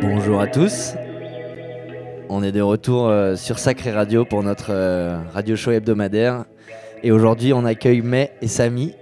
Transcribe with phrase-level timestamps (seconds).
[0.00, 0.94] Bonjour à tous.
[2.28, 6.44] On est de retour euh, sur Sacré Radio pour notre euh, radio show hebdomadaire.
[7.02, 8.94] Et aujourd'hui, on accueille May et Samy.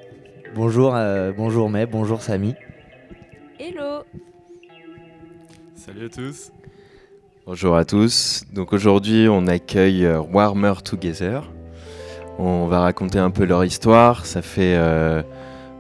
[0.55, 2.55] Bonjour, euh, bonjour May, bonjour Samy.
[3.59, 4.05] Hello
[5.75, 6.53] Salut à tous.
[7.47, 8.45] Bonjour à tous.
[8.53, 11.51] Donc aujourd'hui, on accueille euh, Warmer Together.
[12.39, 14.27] On va raconter un peu leur histoire.
[14.27, 15.23] Ça fait euh,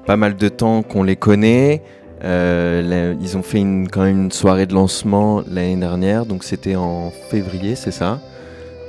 [0.07, 1.83] pas mal de temps qu'on les connaît.
[2.25, 6.25] Euh, ils ont fait une, quand même une soirée de lancement l'année dernière.
[6.25, 8.21] Donc c'était en février, c'est ça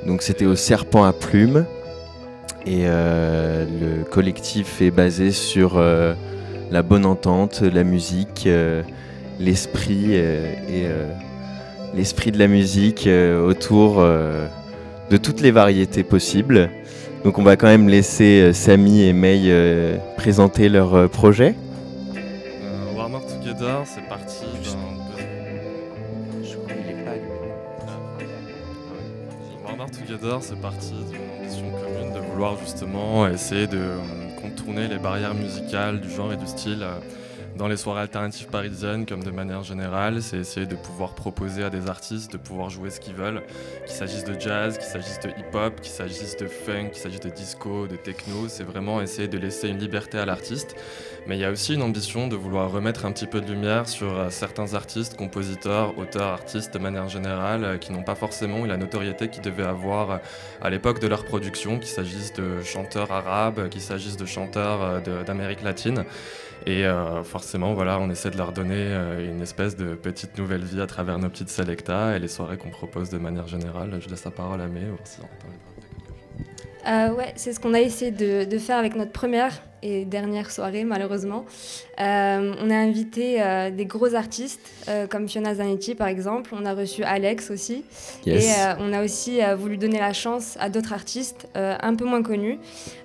[0.06, 1.66] Donc c'était au Serpent à Plumes.
[2.66, 6.14] Et euh, le collectif est basé sur euh,
[6.72, 8.48] la bonne entente, la musique,
[9.40, 10.88] l'esprit et
[11.96, 16.70] l'esprit de la musique autour de toutes les variétés possibles.
[17.24, 21.56] Donc on va quand même laisser euh, Samy et May euh, présenter leur euh, projet.
[22.16, 24.78] Euh, Warmer Together, c'est parti d'un besoin-
[29.66, 33.98] Warmer Together, c'est parti d'une ambition commune de vouloir justement essayer de euh,
[34.42, 37.00] contourner les barrières musicales du genre et du style euh,
[37.58, 40.22] dans les soirées alternatives parisiennes comme de manière générale.
[40.22, 43.44] C'est essayer de pouvoir proposer à des artistes de pouvoir jouer ce qu'ils veulent,
[43.86, 47.30] qu'il s'agisse de jazz, qu'il s'agisse de hip-hop, qu'il s'agisse de funk, qu'il s'agisse de
[47.30, 48.48] disco, de techno.
[48.48, 50.76] C'est vraiment essayer de laisser une liberté à l'artiste.
[51.28, 53.90] Mais il y a aussi une ambition de vouloir remettre un petit peu de lumière
[53.90, 58.64] sur euh, certains artistes, compositeurs, auteurs, artistes de manière générale, euh, qui n'ont pas forcément
[58.64, 60.18] eu la notoriété qu'ils devaient avoir euh,
[60.62, 65.64] à l'époque de leur production, qu'il s'agisse de chanteurs arabes, qu'il s'agisse de chanteurs d'Amérique
[65.64, 66.06] latine.
[66.68, 70.66] Et euh, forcément, voilà, on essaie de leur donner euh, une espèce de petite nouvelle
[70.66, 73.98] vie à travers nos petites selectas et les soirées qu'on propose de manière générale.
[74.02, 75.00] Je laisse la parole à May, voir
[76.90, 80.84] Euh, ouais, c'est ce qu'on a essayé de faire avec notre première et dernière soirée,
[80.84, 81.46] malheureusement.
[82.00, 86.52] Euh, on a invité euh, des gros artistes, euh, comme Fiona Zanetti, par exemple.
[86.54, 87.84] On a reçu Alex aussi.
[88.26, 88.46] Yes.
[88.46, 92.60] Et on a aussi voulu donner la chance à d'autres artistes un peu moins connus,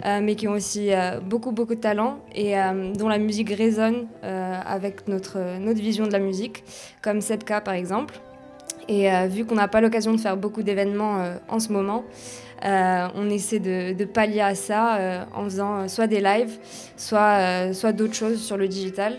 [0.05, 0.91] mais qui ont aussi
[1.25, 2.55] beaucoup, beaucoup de talent et
[2.97, 6.65] dont la musique résonne avec notre, notre vision de la musique,
[7.03, 8.15] comme 7K par exemple.
[8.88, 12.05] Et vu qu'on n'a pas l'occasion de faire beaucoup d'événements en ce moment,
[12.65, 16.59] euh, on essaie de, pallier à ça euh, en faisant euh, soit des lives,
[16.97, 19.19] soit, d'autres choses sur le digital.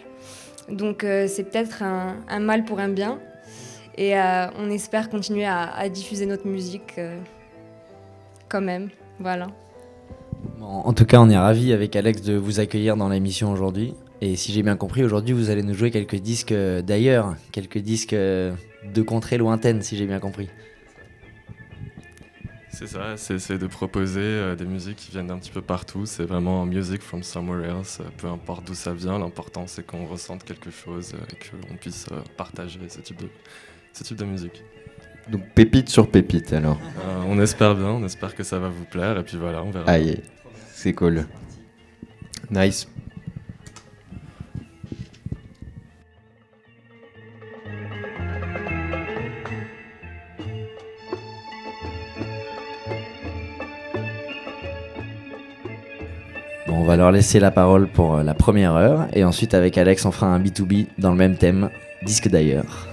[0.70, 3.20] Donc c'est peut-être un, mal pour un bien.
[3.98, 7.00] Et on espère continuer à, diffuser notre musique
[8.48, 8.90] quand même.
[9.20, 9.48] Voilà.
[10.62, 13.94] En tout cas, on est ravis avec Alex de vous accueillir dans l'émission aujourd'hui.
[14.22, 18.16] Et si j'ai bien compris, aujourd'hui, vous allez nous jouer quelques disques d'ailleurs, quelques disques
[18.16, 20.48] de contrées lointaines, si j'ai bien compris.
[22.74, 26.08] C'est ça, c'est essayer de proposer euh, des musiques qui viennent d'un petit peu partout.
[26.08, 29.20] C'est vraiment music from somewhere else, euh, peu importe d'où ça vient.
[29.20, 33.30] L'important, c'est qu'on ressente quelque chose euh, et qu'on puisse partager ce type de,
[33.94, 34.64] ce type de musique.
[35.30, 36.80] Donc pépite sur pépite alors.
[37.06, 39.70] Euh, on espère bien, on espère que ça va vous plaire et puis voilà, on
[39.70, 39.90] verra.
[39.90, 40.22] Aïe,
[40.74, 41.26] c'est cool.
[42.50, 42.88] Nice.
[56.74, 59.08] On va leur laisser la parole pour euh, la première heure.
[59.14, 61.70] Et ensuite, avec Alex, on fera un B2B dans le même thème,
[62.04, 62.93] disque d'ailleurs.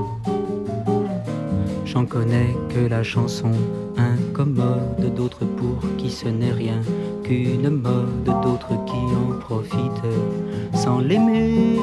[1.93, 3.51] J'en connais que la chanson
[3.97, 6.79] incommode, d'autres pour qui ce n'est rien
[7.21, 10.13] qu'une mode, d'autres qui en profitent
[10.73, 11.77] sans l'aimer.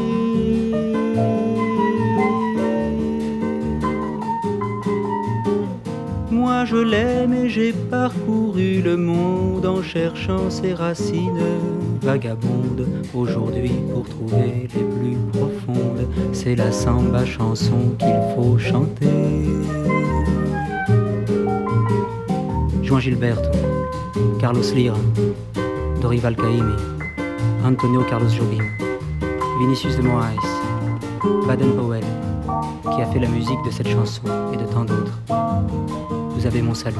[6.31, 11.45] Moi je l'aime et j'ai parcouru le monde en cherchant ses racines
[12.01, 12.89] vagabondes.
[13.13, 19.18] Aujourd'hui pour trouver les plus profondes, c'est la samba chanson qu'il faut chanter.
[22.99, 23.50] Juan Gilberto,
[24.41, 24.97] Carlos Lira,
[26.00, 26.75] Dorival Caymmi,
[27.65, 28.65] Antonio Carlos Jobim,
[29.61, 30.35] Vinicius de Moraes,
[31.47, 32.05] Baden Powell,
[32.83, 34.23] qui a fait la musique de cette chanson
[34.53, 35.17] et de tant d'autres.
[36.35, 36.97] Vous avez mon salut.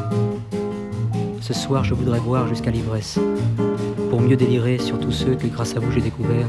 [1.41, 3.19] Ce soir, je voudrais voir jusqu'à l'ivresse,
[4.09, 6.47] pour mieux délirer sur tous ceux que grâce à vous j'ai découvert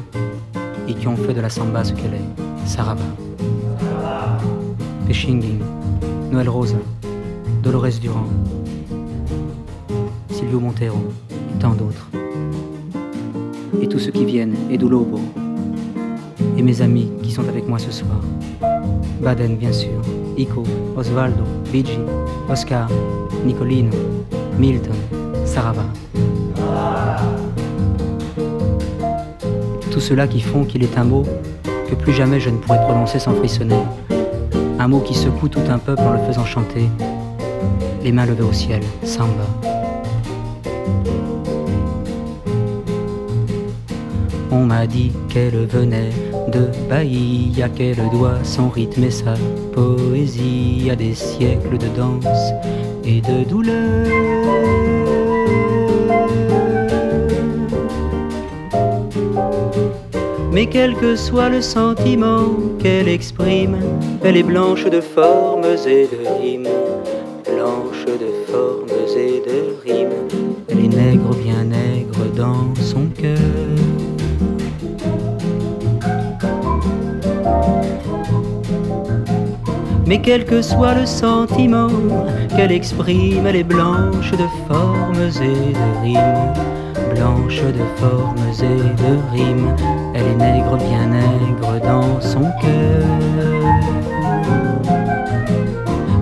[0.88, 3.02] et qui ont fait de la samba ce qu'elle est, Saraba.
[5.08, 5.60] Pechinging,
[6.32, 6.78] Noël Rosa,
[7.64, 8.28] Dolores Durand,
[10.58, 10.98] Montero
[11.32, 12.10] et tant d'autres.
[13.82, 15.20] Et tous ceux qui viennent, Edu Lobo,
[16.58, 18.20] et mes amis qui sont avec moi ce soir.
[19.22, 20.02] Baden, bien sûr,
[20.38, 20.64] Ico,
[20.98, 22.00] Osvaldo, Luigi,
[22.50, 22.90] Oscar,
[23.46, 23.92] Nicolino,
[24.58, 24.96] Milton,
[25.46, 25.86] Sarava.
[29.92, 31.26] Tout cela qui font qu'il est un mot
[31.90, 33.84] que plus jamais je ne pourrais prononcer sans frissonner.
[34.80, 36.90] Un mot qui secoue tout un peuple en le faisant chanter.
[38.04, 39.46] Les mains levées au ciel, samba.
[44.70, 46.12] M'a dit qu'elle venait
[46.56, 49.34] de Bahia, qu'elle doit son rythme et sa
[49.74, 52.44] poésie à des siècles de danse
[53.04, 54.06] et de douleur.
[60.54, 62.46] Mais quel que soit le sentiment
[62.78, 63.78] qu'elle exprime,
[64.24, 66.76] elle est blanche de formes et de rimes,
[67.52, 70.20] blanche de formes et de rimes.
[70.70, 73.69] Elle est nègre, bien nègre dans son cœur.
[80.10, 81.88] Mais quel que soit le sentiment
[82.56, 86.54] qu'elle exprime, elle est blanche de formes et de rimes.
[87.14, 89.76] Blanche de formes et de rimes,
[90.16, 93.06] elle est nègre, bien nègre dans son cœur.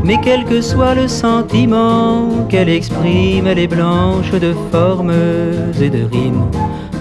[0.04, 5.14] Mais quel que soit le sentiment qu'elle exprime, elle est blanche de formes
[5.82, 6.52] et de rimes.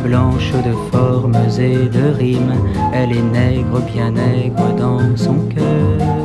[0.05, 2.55] Blanche de formes et de rimes,
[2.95, 6.16] elle est nègre, bien nègre dans son cœur.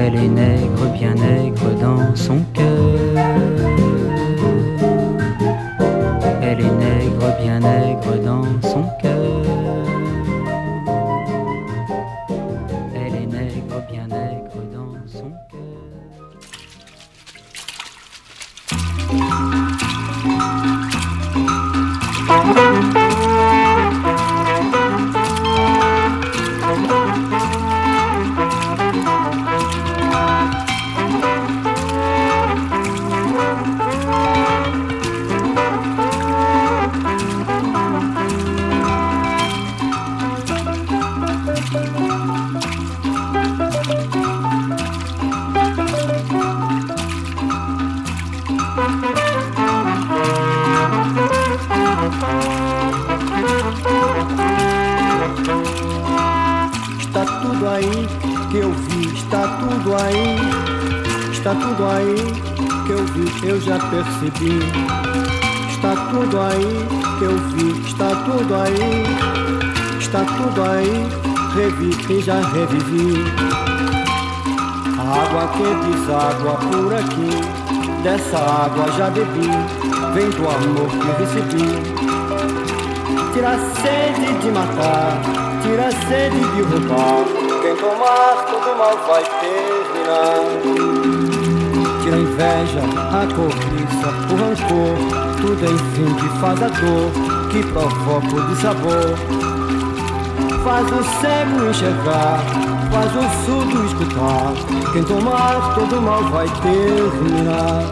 [0.00, 3.07] Elle est nègre, bien nègre dans son cœur.
[72.52, 73.24] Revivi.
[74.98, 77.30] A água que deságua por aqui,
[78.02, 79.50] dessa água já bebi,
[80.14, 81.68] vem do amor que recebi.
[83.32, 85.20] Tira a sede de matar,
[85.62, 87.24] tira a sede de roubar.
[87.62, 90.40] Quem tomar todo mal vai terminar.
[92.02, 94.96] Tira a inveja, a cobiça, o rancor,
[95.40, 97.10] tudo enfim que faz a dor,
[97.50, 99.47] que provoca o dissabor.
[100.68, 102.40] Faz o cego enxergar,
[102.92, 104.52] faz o surdo escutar.
[104.92, 107.84] Quem tomar todo mal vai terminar.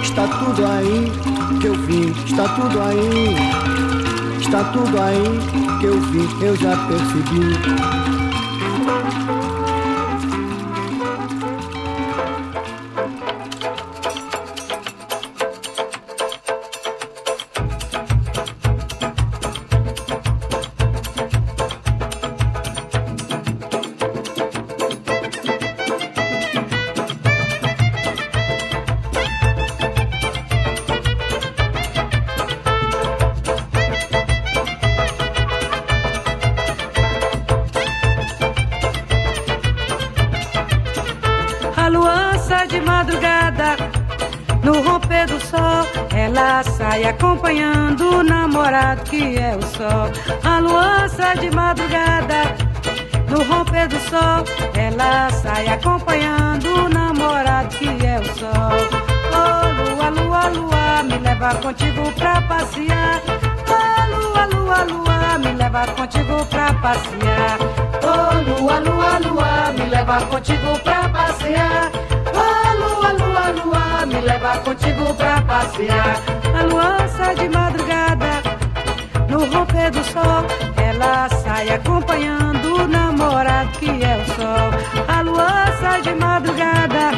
[0.00, 1.12] Está tudo aí
[1.60, 3.36] que eu vi, está tudo aí.
[4.40, 8.25] Está tudo aí que eu vi, eu já percebi.
[49.16, 50.10] Que é o sol.
[50.44, 52.42] A lua sai de madrugada,
[53.30, 54.44] no romper do sol,
[54.74, 58.76] ela sai acompanhando o namorado que é o sol.
[59.38, 63.22] Oh, lua, lua, lua, me leva contigo pra passear.
[63.68, 67.58] Oh, lua, lua, lua, me leva contigo pra passear.
[68.02, 71.90] Oh, lua, lua, lua, me leva contigo pra passear.
[72.34, 76.20] Oh, lua, lua, lua, me leva contigo pra passear.
[76.58, 78.45] A lua sai de madrugada,
[79.52, 80.44] romper do sol,
[80.76, 84.68] ela sai acompanhando o namorado que é o sol.
[85.08, 87.10] A lua sai de madrugada,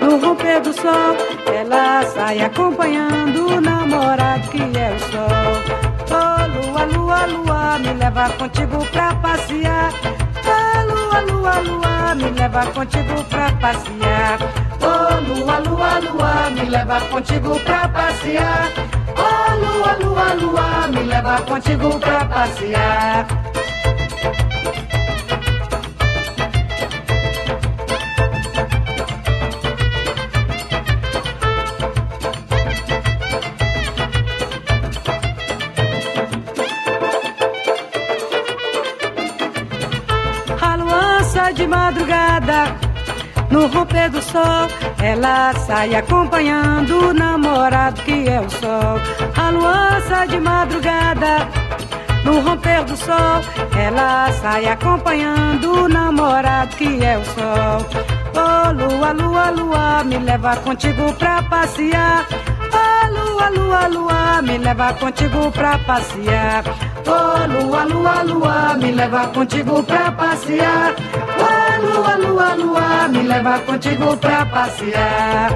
[0.00, 1.16] no romper do sol,
[1.54, 5.78] ela sai acompanhando o namorado que é o sol.
[6.10, 9.92] Oh, lua, lua, lua, me leva contigo pra passear.
[11.48, 14.38] Lua, lua, me leva contigo pra passear.
[14.82, 18.68] Oh, lua, lua, lua, me leva contigo pra passear.
[19.16, 23.47] Oh, lua, lua, lua, me leva contigo pra passear.
[41.58, 42.76] De madrugada,
[43.50, 44.68] no romper do sol,
[45.02, 49.00] ela sai acompanhando o namorado que é o sol.
[49.36, 51.48] A lua sai de madrugada,
[52.24, 53.40] no romper do sol,
[53.76, 57.78] ela sai acompanhando o namorado que é o sol.
[58.36, 62.24] Oh, lua, lua, lua, me leva contigo pra passear.
[62.72, 66.62] Oh, lua, lua, lua, me leva contigo pra passear.
[67.04, 70.94] Oh, lua, lua, lua, me leva contigo pra passear.
[71.40, 75.50] Oh, lua, lua, lua, me leva contigo pra passear.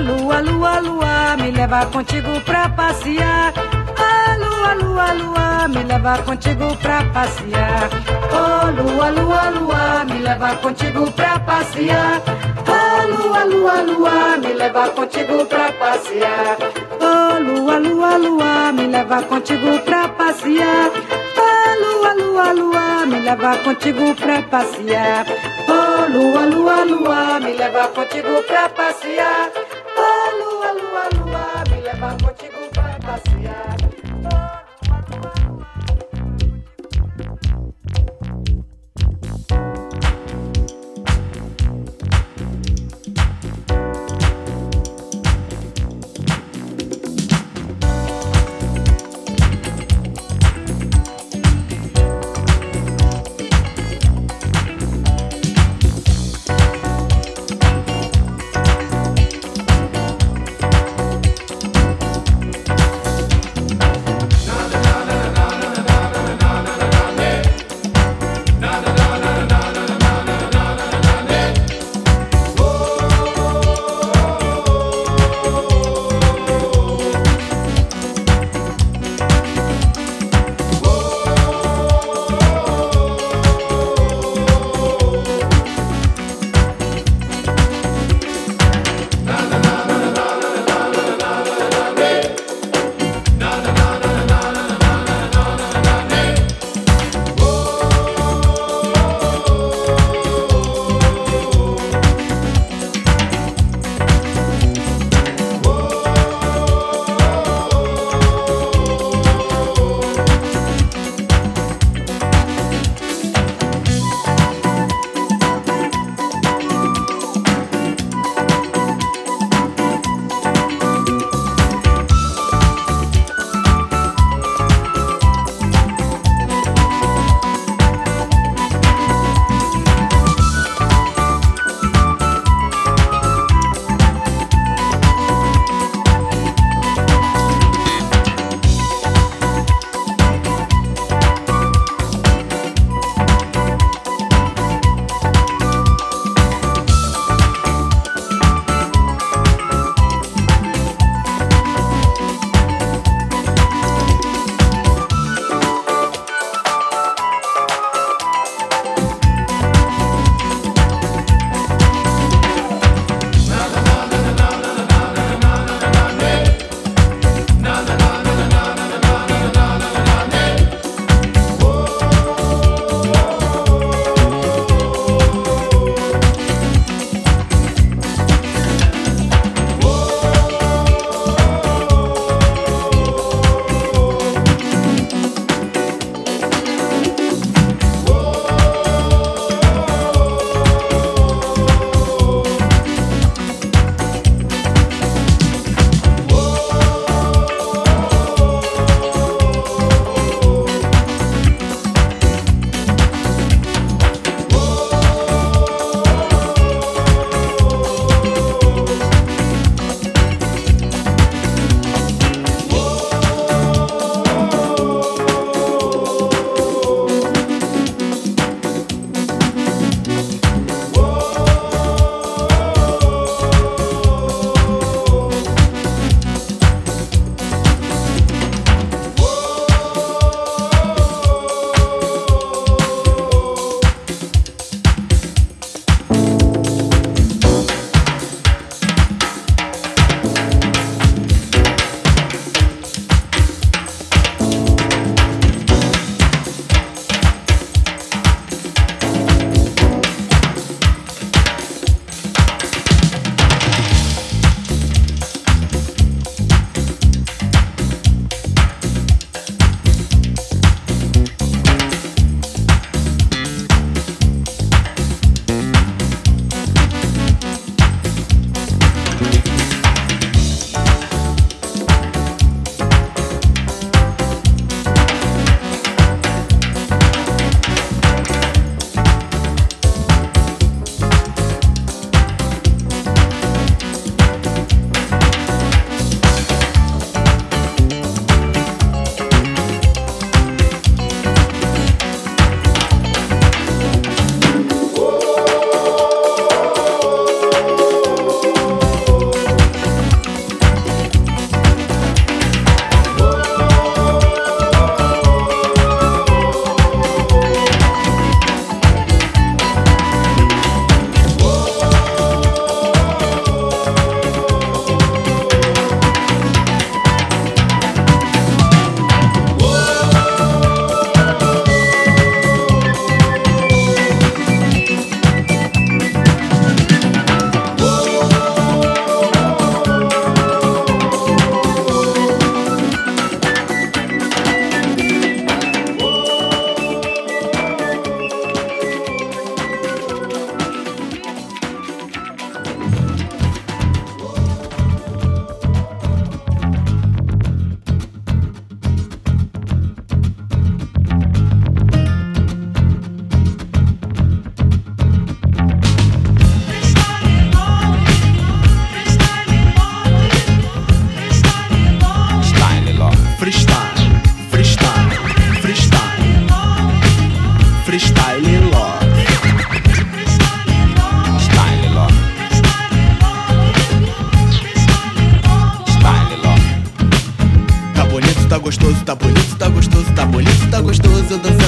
[0.00, 3.52] Lua, lua, lua, leva contigo pra passear.
[3.98, 5.49] Ah, lua, lua, lua,
[5.80, 7.88] me leva contigo pra passear.
[8.32, 12.20] Oh, lua, lua, lua, me leva contigo pra passear.
[12.66, 16.58] Ah, lua, lua, lua, me leva contigo pra passear.
[17.00, 20.90] Oh, lua, lua, lua, me leva contigo pra passear.
[21.36, 25.26] Ah, lua, lua, lua, me leva contigo pra passear.
[25.68, 29.50] Oh, lua, lua, lua, me leva contigo pra passear.
[29.96, 32.39] Oh, lua, lua, lua, me leva contigo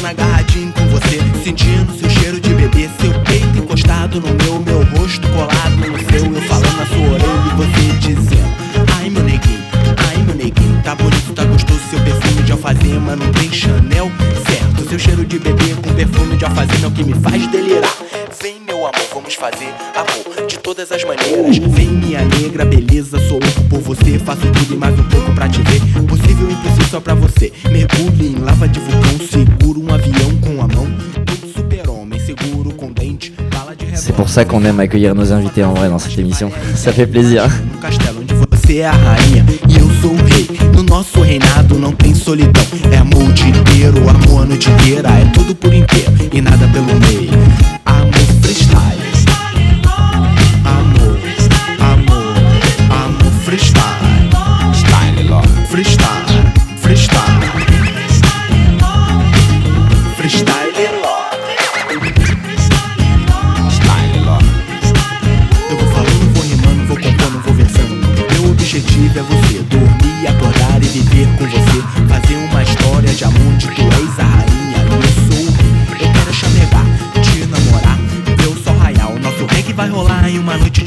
[0.02, 4.84] cena agarradinho com você Sentindo seu cheiro de bebê Seu peito encostado no meu Meu
[4.98, 8.52] rosto colado no seu Eu falando na sua orelha e você dizendo
[8.98, 9.62] Ai meu neguinho,
[10.08, 14.10] ai meu neguinho Tá bonito, tá gostoso seu perfume de alfazema Não tem Chanel,
[14.46, 14.88] certo?
[14.88, 18.01] Seu cheiro de bebê com perfume de alfazema É o que me faz delirar.
[18.42, 21.58] Vem, meu amor, vamos fazer amor de todas as maneiras.
[21.58, 24.18] Vem, minha negra, beleza, sou louco por você.
[24.18, 25.80] Faço tudo e mais um pouco pra te ver.
[26.08, 27.52] Possível e impossível só pra você.
[27.70, 30.88] Mergulho em lava de vulcão, seguro um avião com a mão.
[31.24, 35.62] Todo super-homem, seguro com dente, bala de C'est pour ça qu'on aime accueillir nos invités
[35.62, 36.50] en vrai dans cette émission.
[36.74, 37.44] Ça fait plaisir.
[37.72, 40.48] No castelo onde você é a rainha e eu sou o rei.
[40.74, 42.64] No nosso reinado não tem solidão.
[42.92, 45.10] É amor dia inteiro, amor a noite inteira.
[45.10, 47.41] É tudo por inteiro e nada pelo meio.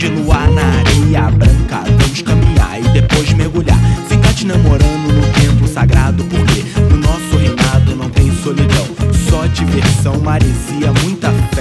[0.05, 1.83] De luar na areia branca.
[1.97, 3.79] Vamos caminhar e depois mergulhar.
[4.07, 8.85] Ficar te namorando no templo sagrado, porque no nosso reinado não tem solidão.
[9.29, 11.54] Só diversão, maresia, muita fé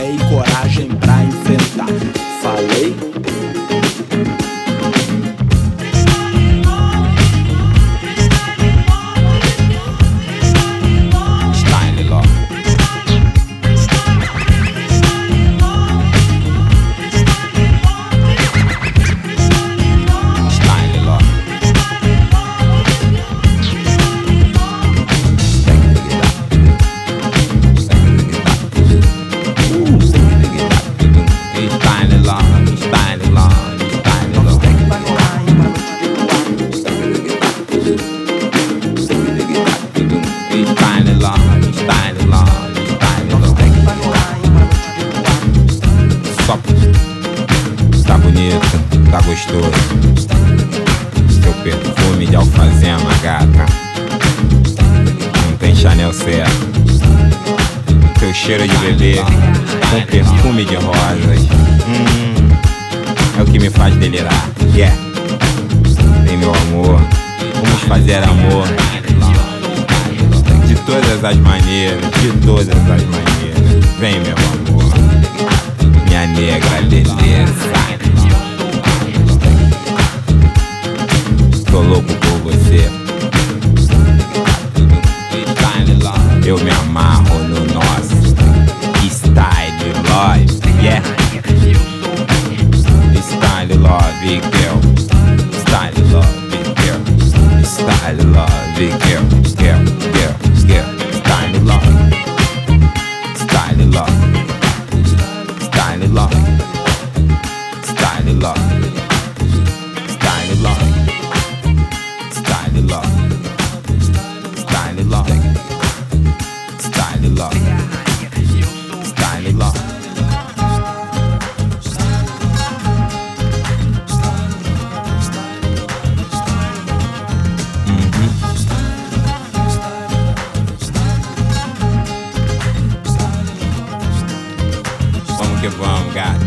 [135.79, 136.39] Ron got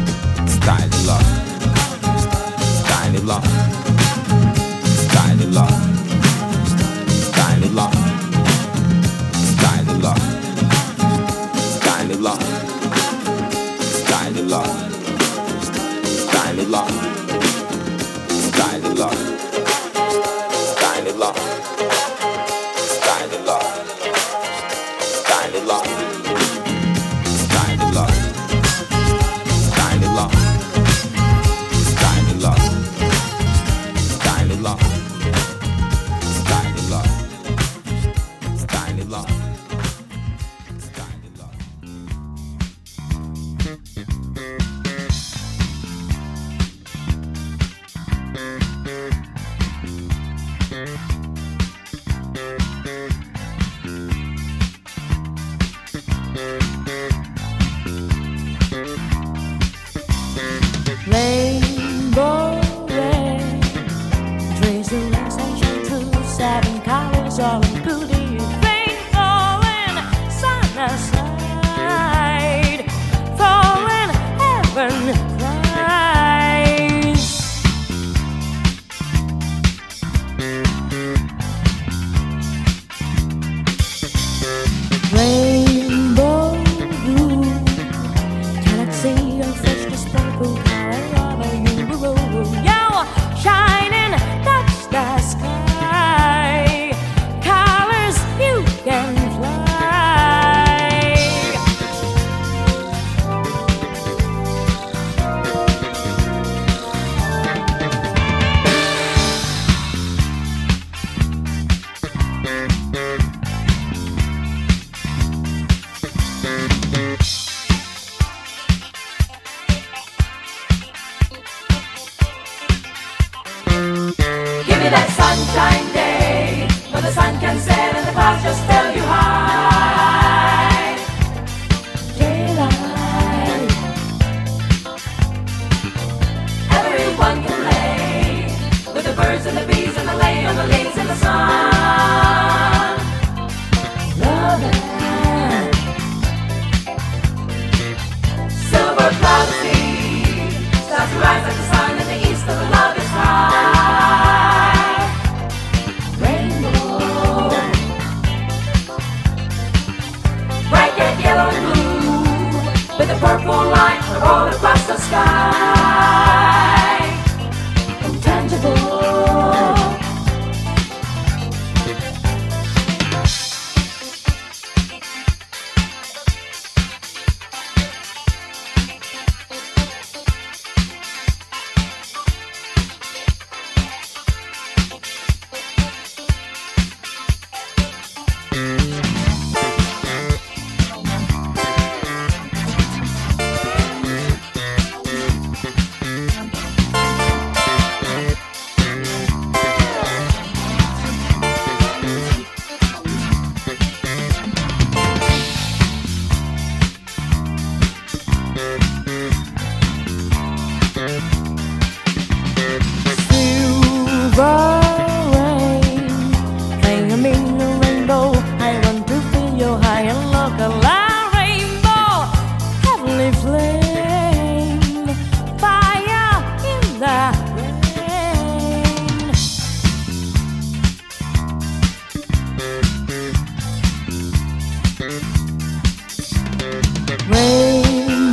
[0.48, 1.26] style love.
[2.86, 3.87] Style love.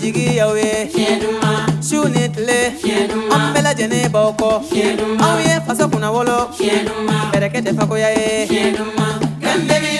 [0.00, 0.88] jigi aw ye
[1.80, 2.60] su ni tile
[3.34, 4.50] an bɛɛ lajɛlen b'aw kɔ
[5.26, 6.38] aw ye faso kunnawolo
[7.32, 9.99] bɛrɛkɛ tɛ fakoya ye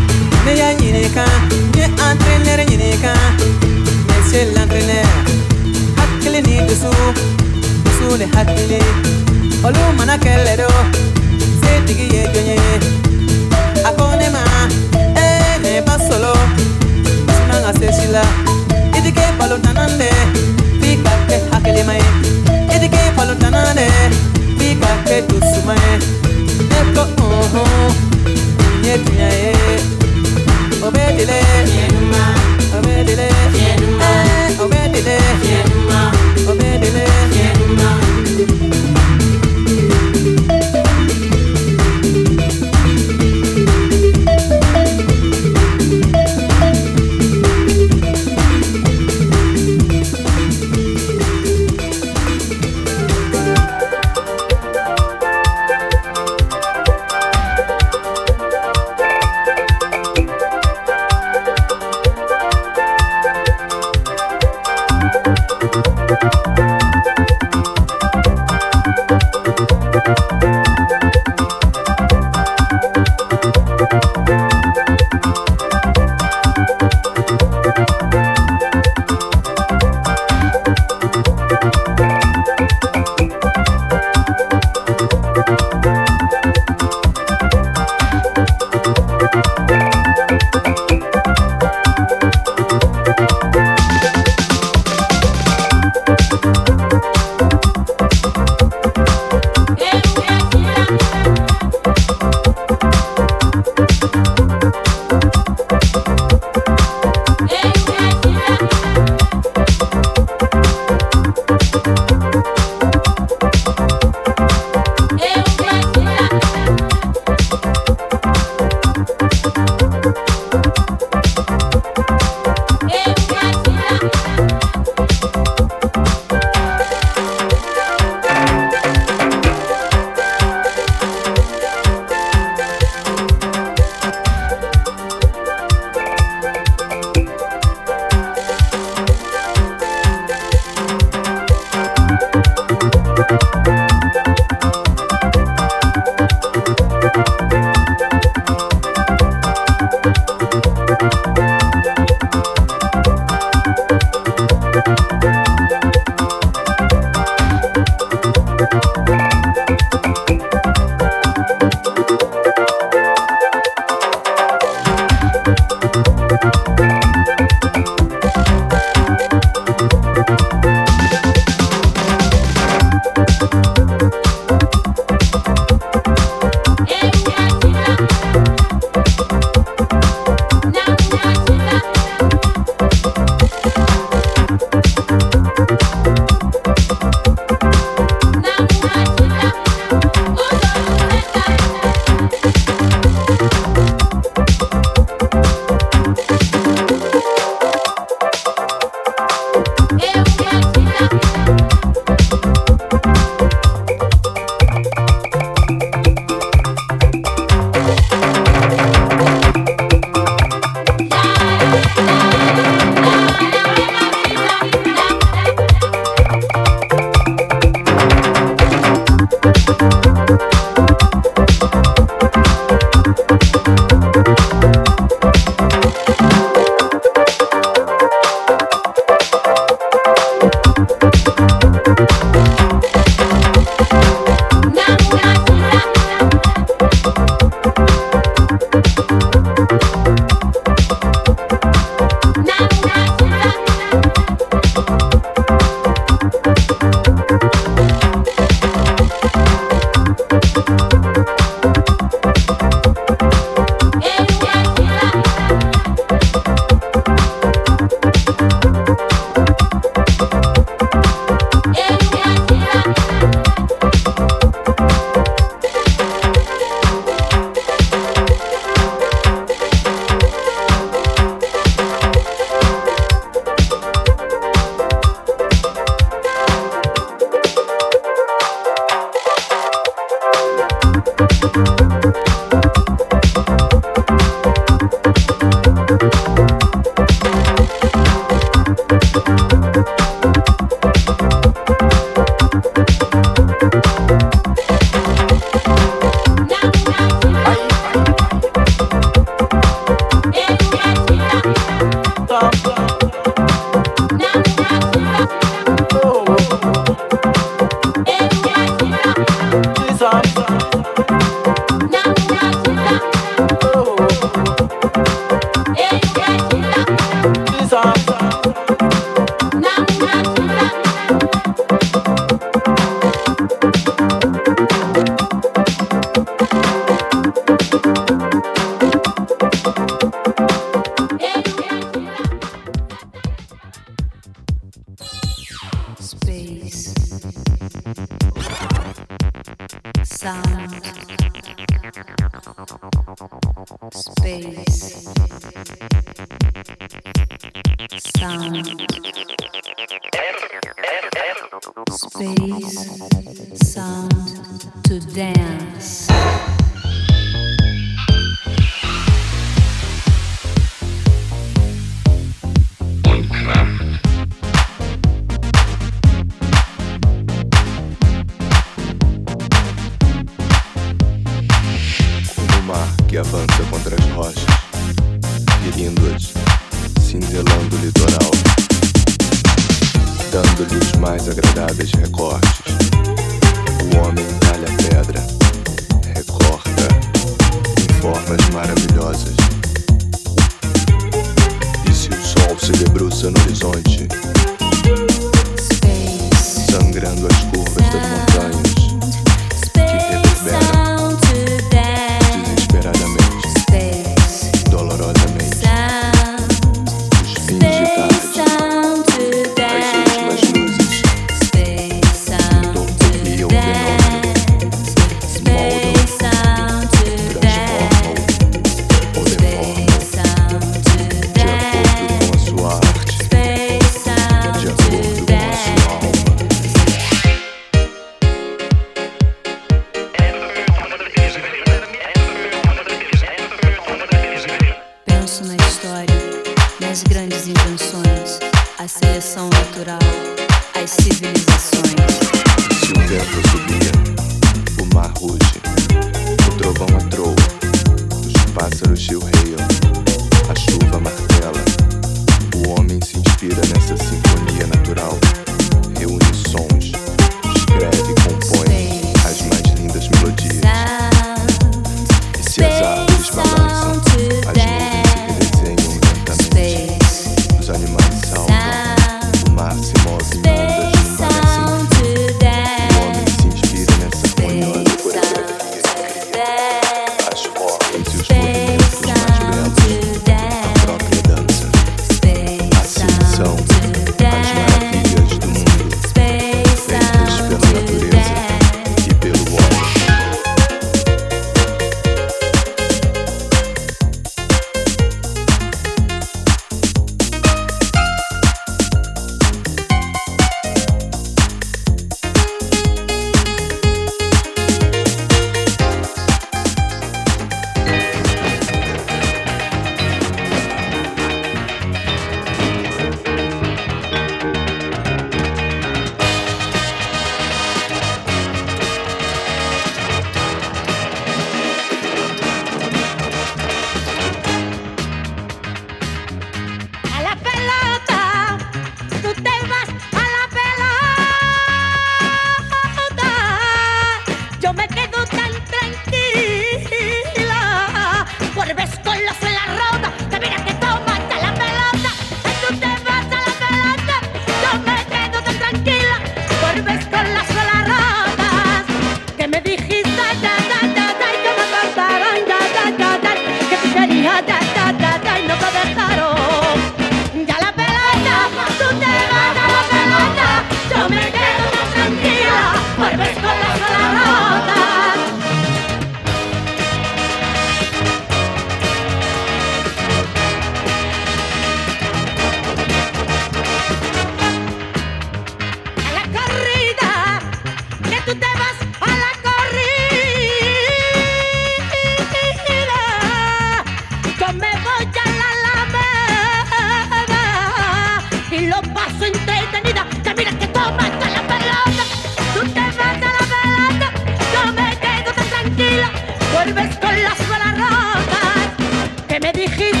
[599.41, 600.00] me dijiste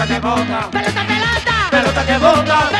[0.00, 2.79] pelota que bota, pelota que lata, pelota que bota.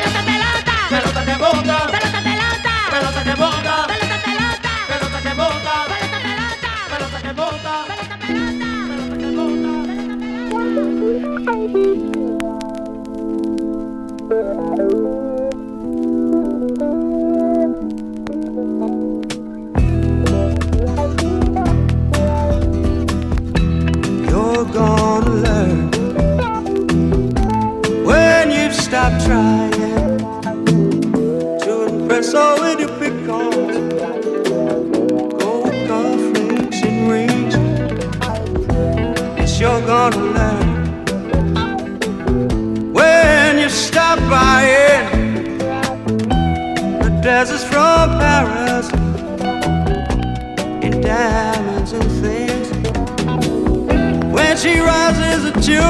[54.63, 55.81] She rises at you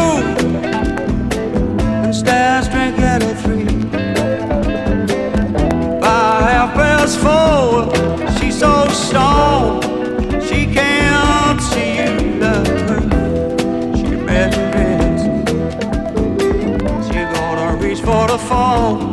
[1.91, 3.65] and stands drinking at three.
[6.01, 7.91] By half past four,
[8.39, 9.83] she's so stoned
[10.45, 13.01] she can't see you love her.
[13.97, 15.25] She better rest.
[17.09, 19.10] She gonna reach for the phone.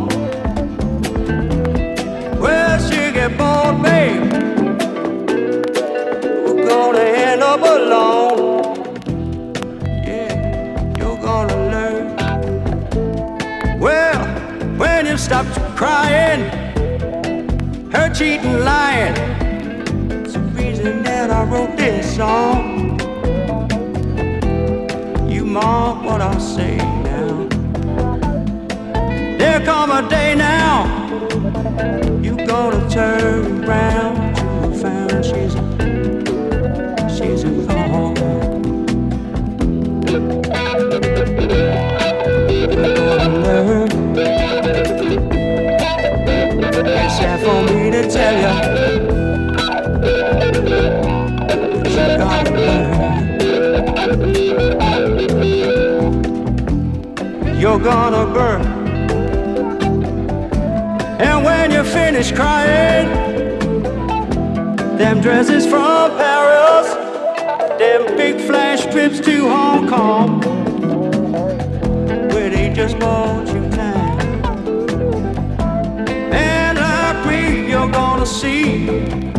[15.78, 16.42] Crying,
[17.92, 19.16] her cheating, lying,
[20.24, 23.00] it's the reason that I wrote this song.
[25.30, 27.48] You mark what I say now.
[29.38, 30.88] There come a day now,
[32.24, 35.54] you gonna turn around to find she's
[37.16, 38.18] she's gone.
[42.70, 43.07] It's
[47.18, 48.54] sad for me to tell you.
[51.58, 53.08] but You gotta learn.
[57.60, 58.62] You're gonna burn.
[61.20, 63.08] And when you finish crying,
[64.98, 66.88] them dresses from Paris,
[67.80, 70.42] them big flash trips to Hong Kong
[72.32, 73.57] where they just bought you
[78.28, 79.37] see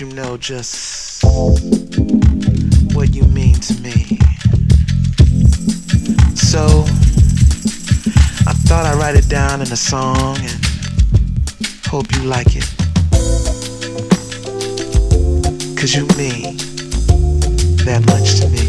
[0.00, 1.24] you know just
[2.94, 4.18] what you mean to me.
[6.36, 6.84] So
[8.46, 10.66] I thought I'd write it down in a song and
[11.86, 12.68] hope you like it.
[15.76, 16.58] Cause you mean
[17.84, 18.67] that much to me.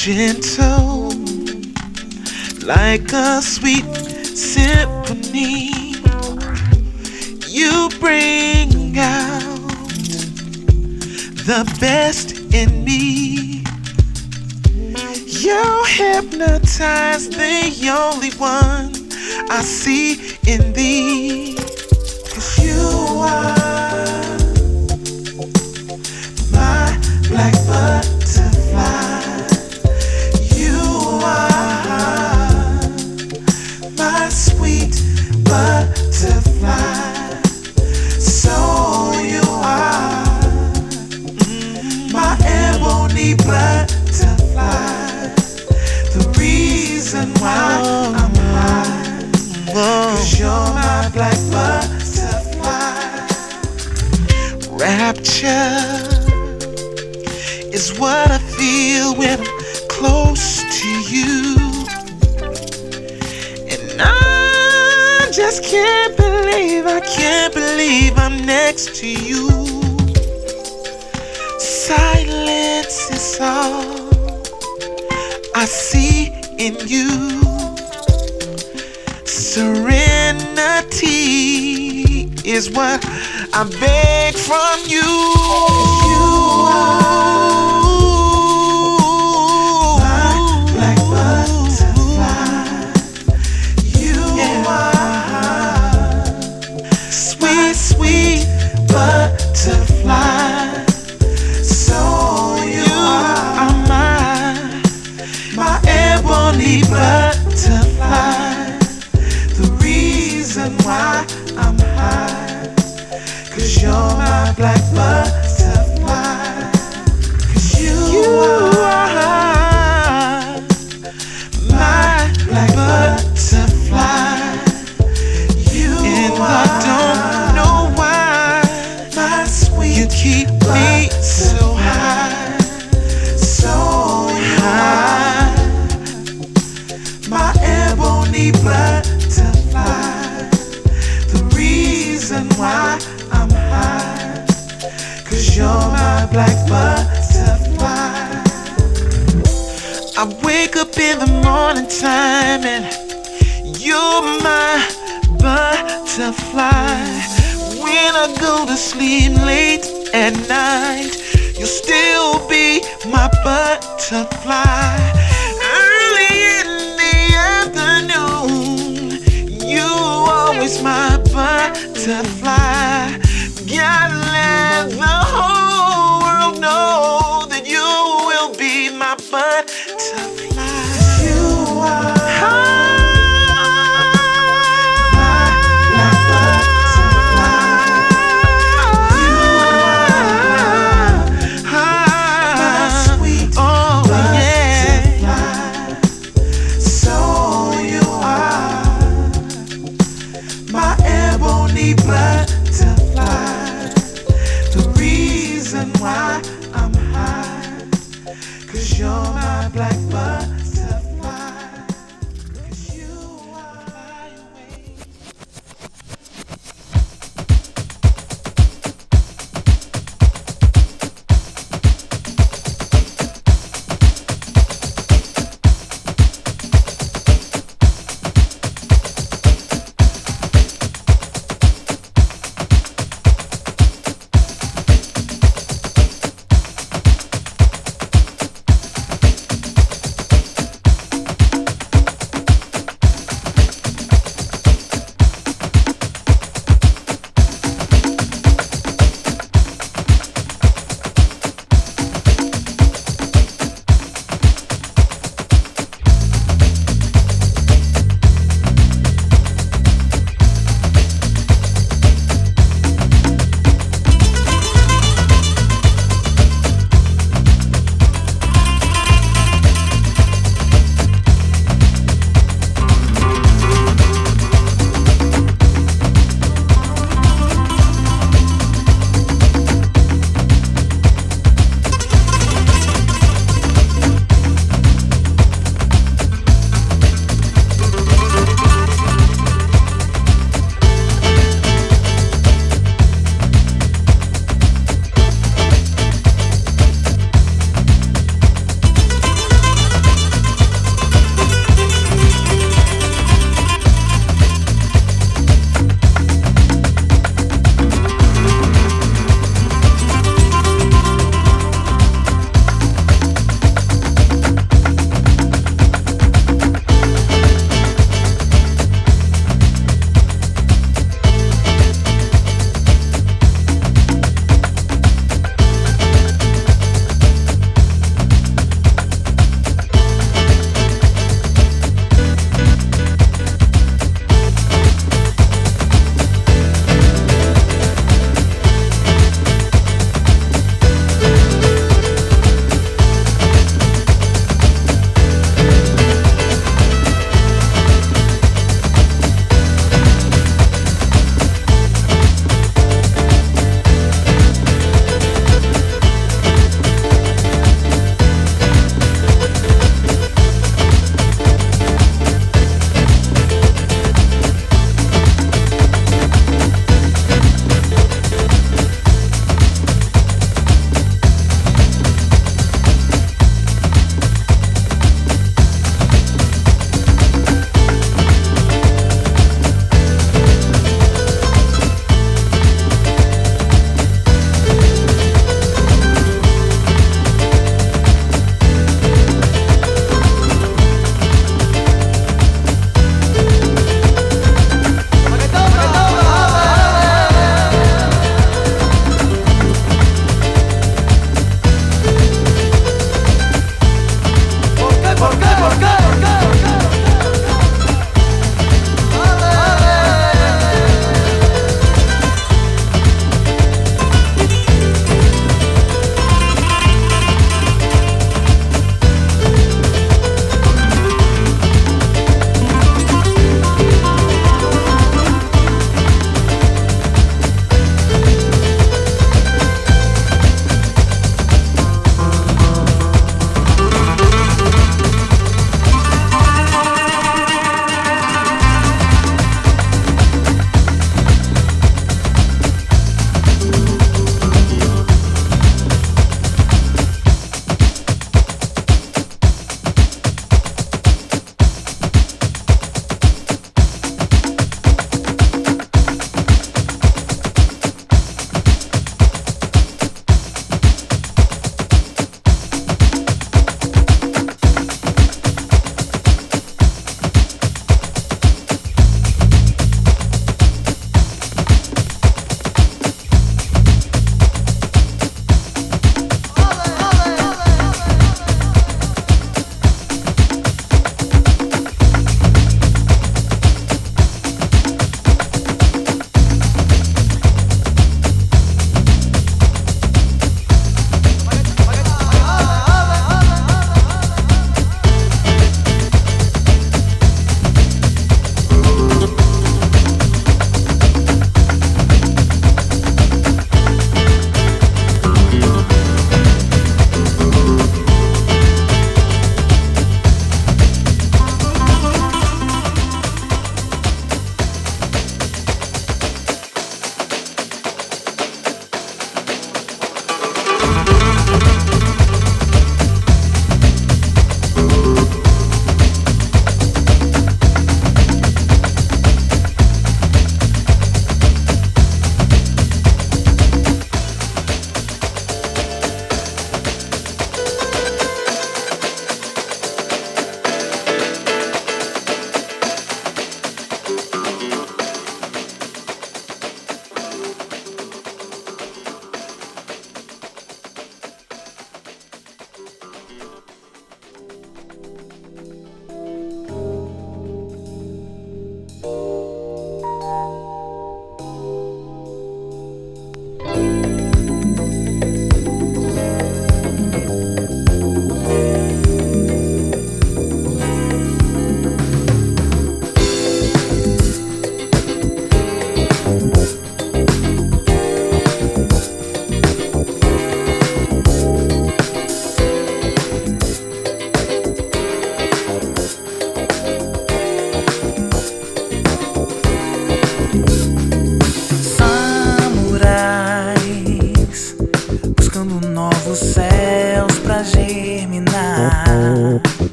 [0.00, 1.10] gentle,
[2.64, 3.84] like a sweet
[4.34, 5.92] symphony.
[7.46, 9.68] You bring out
[11.44, 13.62] the best in me.
[15.26, 18.92] You hypnotize the only one
[19.50, 20.29] I see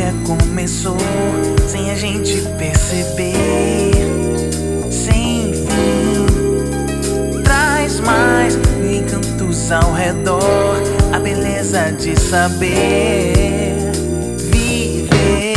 [0.00, 0.96] história começou
[1.68, 3.92] sem a gente perceber.
[4.90, 10.80] Sem fim, traz mais encantos ao redor.
[11.12, 13.76] A beleza de saber
[14.50, 15.54] viver.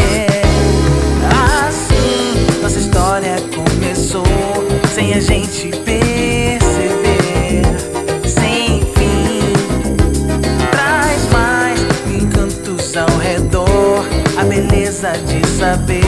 [1.66, 4.26] Assim, nossa história começou
[4.94, 5.83] sem a gente perceber.
[15.78, 16.03] be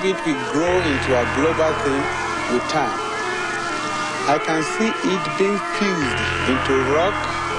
[0.00, 2.00] COVID will grow into a global thing
[2.54, 2.98] with time.
[4.30, 7.12] I can see it being fused into rock,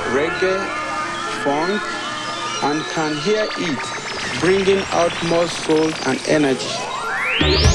[0.10, 0.58] reggae,
[1.44, 1.82] funk,
[2.64, 7.71] and can hear it bringing out more soul and energy.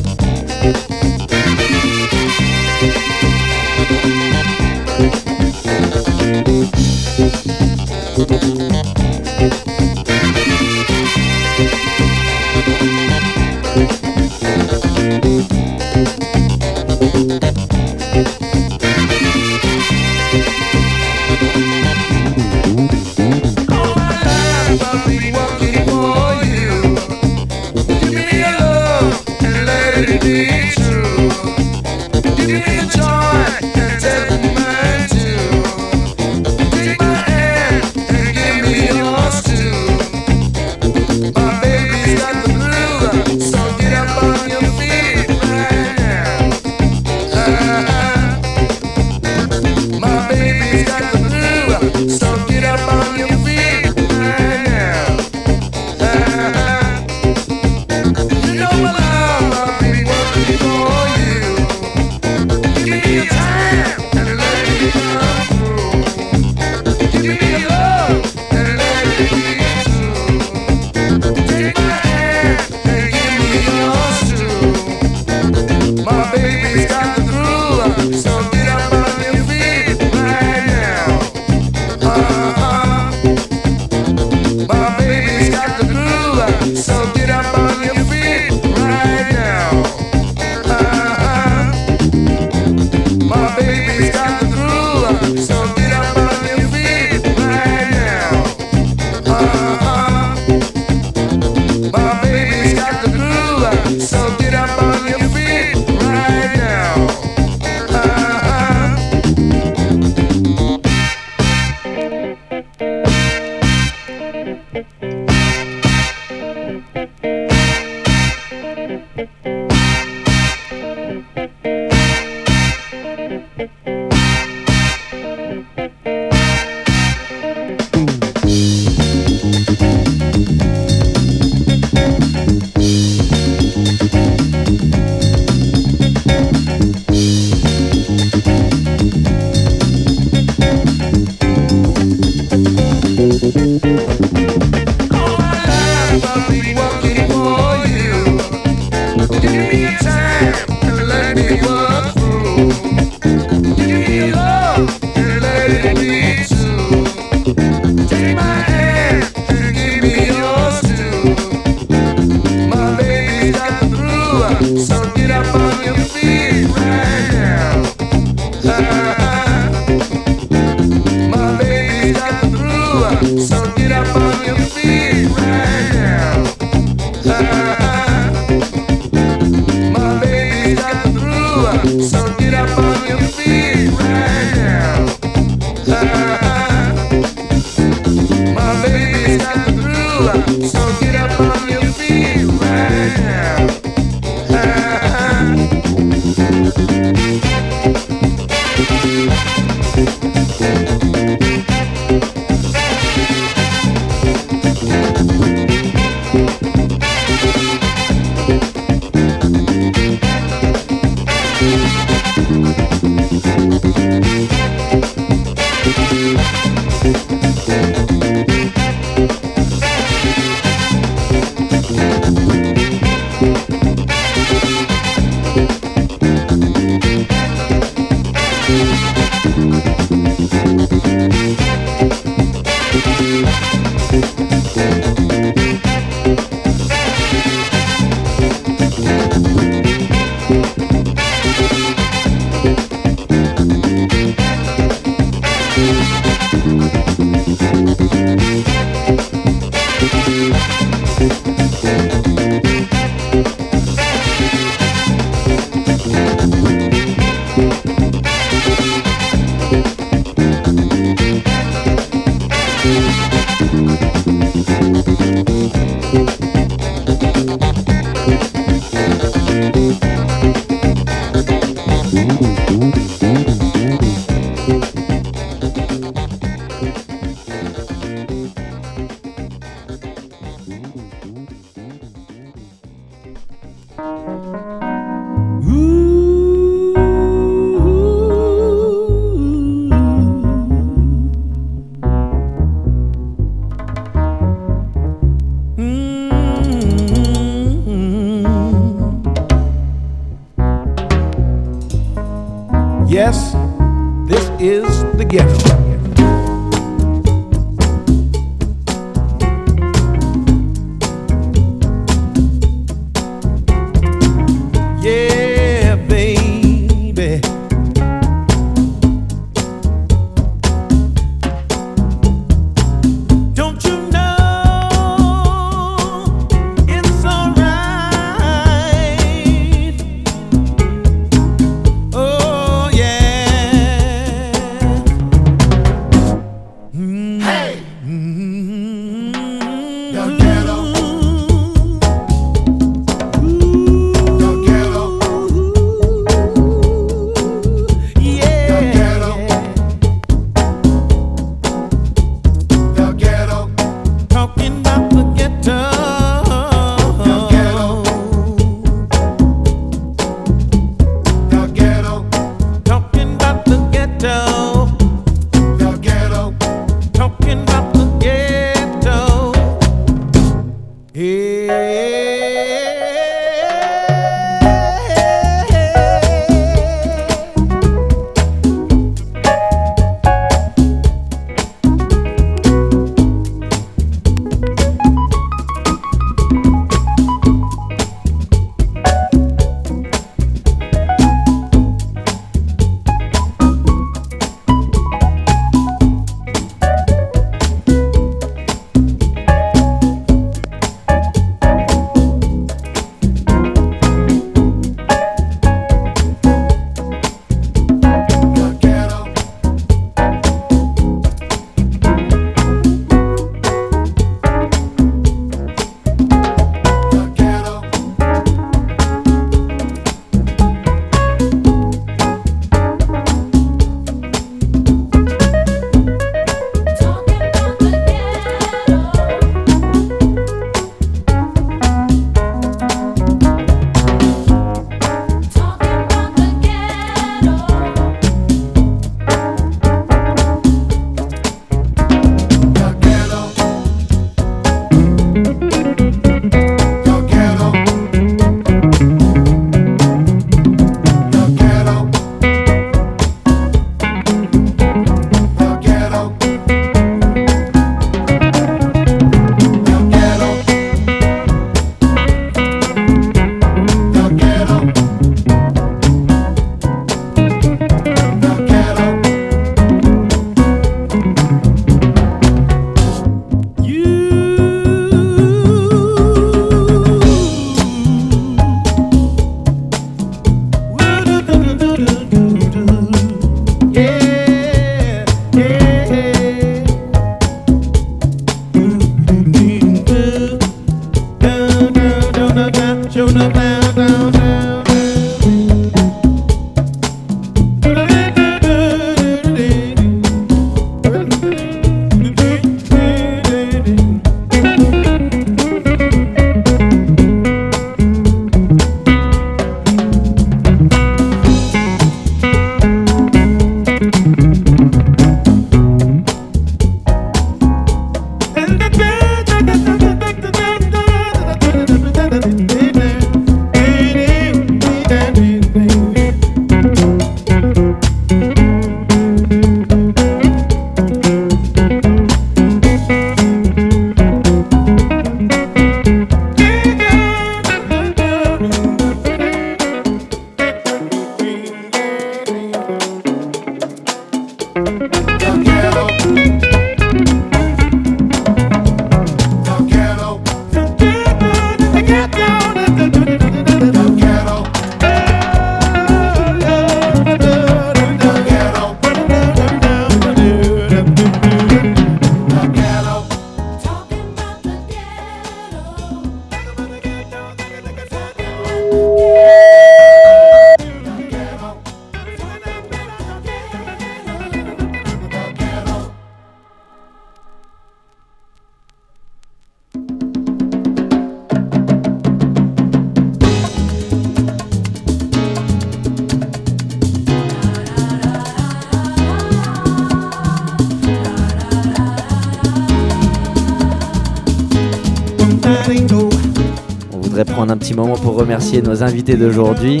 [597.98, 600.00] Moment pour remercier nos invités d'aujourd'hui,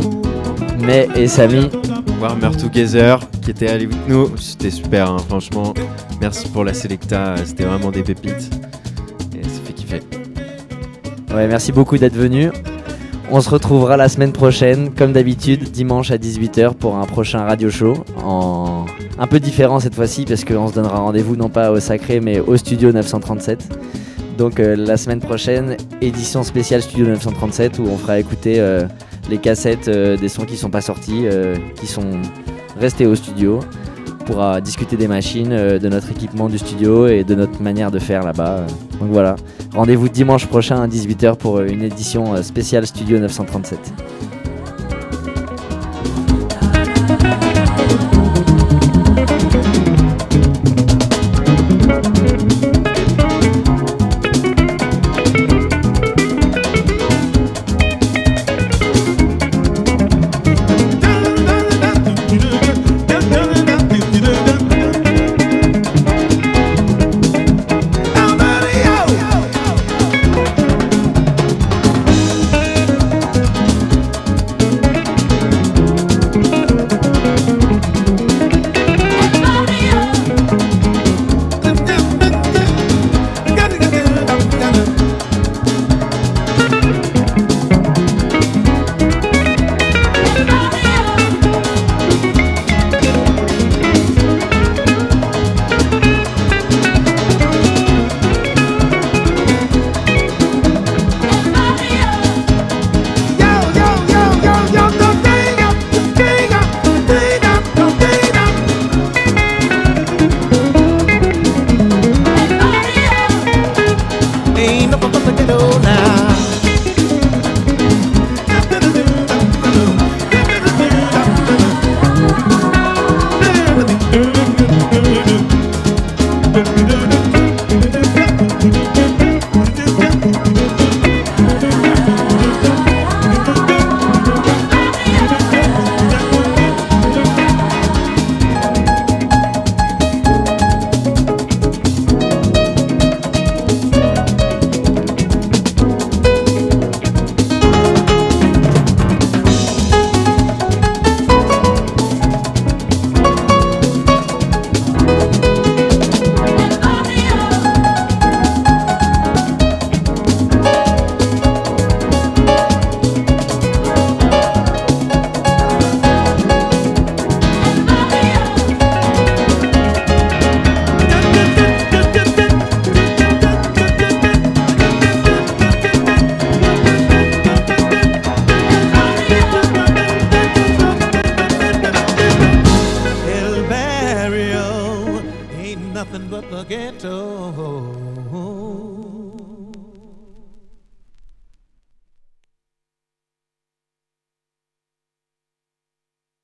[0.86, 1.68] May et Samy.
[2.20, 4.30] Warmer Together qui était avec nous.
[4.36, 5.74] C'était super, hein, franchement.
[6.20, 8.50] Merci pour la Selecta, c'était vraiment des pépites.
[9.36, 10.00] Et ça fait kiffer.
[11.34, 12.50] Ouais, merci beaucoup d'être venu.
[13.32, 17.68] On se retrouvera la semaine prochaine, comme d'habitude, dimanche à 18h pour un prochain radio
[17.68, 17.94] show.
[18.24, 18.86] En...
[19.18, 22.38] Un peu différent cette fois-ci, parce qu'on se donnera rendez-vous non pas au Sacré, mais
[22.38, 23.76] au Studio 937.
[24.38, 28.86] Donc euh, la semaine prochaine, édition spéciale Studio 937, où on fera écouter euh,
[29.28, 31.26] les cassettes euh, des sons qui sont pas sortis,
[31.74, 32.22] qui sont
[32.78, 33.58] restés au studio.
[34.20, 37.98] On pourra discuter des machines, de notre équipement du studio et de notre manière de
[37.98, 38.64] faire là-bas.
[39.00, 39.34] Donc voilà,
[39.74, 43.78] rendez-vous dimanche prochain à 18h pour une édition spéciale Studio 937.